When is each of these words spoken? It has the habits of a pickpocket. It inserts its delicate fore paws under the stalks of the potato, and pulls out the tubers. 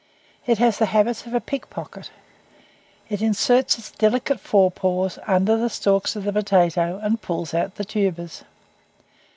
It 0.47 0.57
has 0.57 0.79
the 0.79 0.87
habits 0.87 1.27
of 1.27 1.35
a 1.35 1.39
pickpocket. 1.39 2.09
It 3.07 3.21
inserts 3.21 3.77
its 3.77 3.91
delicate 3.91 4.39
fore 4.39 4.71
paws 4.71 5.19
under 5.27 5.55
the 5.57 5.69
stalks 5.69 6.15
of 6.15 6.23
the 6.23 6.33
potato, 6.33 6.99
and 7.03 7.21
pulls 7.21 7.53
out 7.53 7.75
the 7.75 7.85
tubers. 7.85 8.43